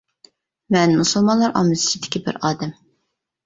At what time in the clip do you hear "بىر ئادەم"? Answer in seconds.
2.27-2.77